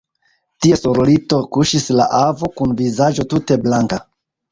[0.65, 4.01] Tie sur lito kuŝis la avo, kun vizaĝo tute blanka.